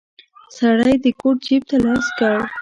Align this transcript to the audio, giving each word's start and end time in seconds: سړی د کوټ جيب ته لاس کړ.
سړی 0.57 0.95
د 1.03 1.05
کوټ 1.19 1.37
جيب 1.45 1.61
ته 1.69 1.75
لاس 1.85 2.05
کړ. 2.17 2.37